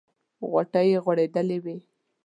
[0.49, 1.77] غوټۍ یې غوړېدلې وې.